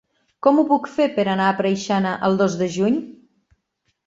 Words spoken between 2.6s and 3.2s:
de juny?